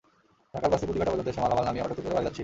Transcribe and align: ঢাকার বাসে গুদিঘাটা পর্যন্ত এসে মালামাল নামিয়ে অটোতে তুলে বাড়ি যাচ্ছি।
ঢাকার 0.53 0.69
বাসে 0.73 0.85
গুদিঘাটা 0.89 1.11
পর্যন্ত 1.11 1.29
এসে 1.31 1.41
মালামাল 1.43 1.63
নামিয়ে 1.67 1.83
অটোতে 1.85 2.01
তুলে 2.03 2.15
বাড়ি 2.15 2.25
যাচ্ছি। 2.27 2.39